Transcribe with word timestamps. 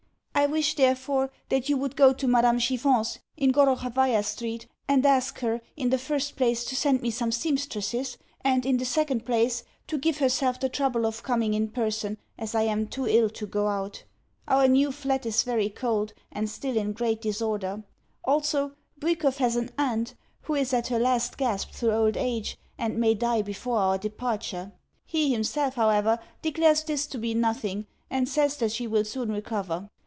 I 0.33 0.47
wish, 0.47 0.73
therefore, 0.73 1.29
that 1.49 1.69
you 1.69 1.77
would 1.77 1.95
go 1.95 2.13
to 2.13 2.27
Madame 2.27 2.57
Chiffon's, 2.57 3.19
in 3.37 3.51
Gorokhovaia 3.51 4.23
Street, 4.25 4.65
and 4.87 5.05
ask 5.05 5.37
her, 5.41 5.61
in 5.77 5.91
the 5.91 5.99
first 5.99 6.35
place, 6.35 6.65
to 6.65 6.75
send 6.75 7.03
me 7.03 7.11
some 7.11 7.31
sempstresses, 7.31 8.17
and, 8.43 8.65
in 8.65 8.77
the 8.77 8.85
second 8.85 9.23
place, 9.23 9.63
to 9.85 9.99
give 9.99 10.17
herself 10.17 10.59
the 10.59 10.67
trouble 10.67 11.05
of 11.05 11.21
coming 11.21 11.53
in 11.53 11.67
person, 11.69 12.17
as 12.39 12.55
I 12.55 12.63
am 12.63 12.87
too 12.87 13.07
ill 13.07 13.29
to 13.29 13.45
go 13.45 13.67
out. 13.67 14.03
Our 14.47 14.67
new 14.67 14.91
flat 14.91 15.27
is 15.27 15.43
very 15.43 15.69
cold, 15.69 16.13
and 16.31 16.49
still 16.49 16.75
in 16.75 16.93
great 16.93 17.21
disorder. 17.21 17.83
Also, 18.25 18.71
Bwikov 18.99 19.37
has 19.37 19.55
an 19.55 19.69
aunt 19.77 20.15
who 20.43 20.55
is 20.55 20.73
at 20.73 20.87
her 20.87 20.97
last 20.99 21.37
gasp 21.37 21.69
through 21.69 21.91
old 21.91 22.17
age, 22.17 22.57
and 22.79 22.97
may 22.97 23.13
die 23.13 23.43
before 23.43 23.77
our 23.77 23.99
departure. 23.99 24.71
He 25.05 25.31
himself, 25.31 25.75
however, 25.75 26.17
declares 26.41 26.83
this 26.83 27.05
to 27.07 27.19
be 27.19 27.35
nothing, 27.35 27.85
and 28.09 28.27
says 28.27 28.57
that 28.57 28.71
she 28.71 28.87
will 28.87 29.05
soon 29.05 29.31
recover. 29.31 29.87